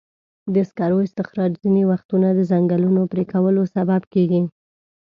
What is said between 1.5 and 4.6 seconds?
ځینې وختونه د ځنګلونو پرېکولو سبب کېږي.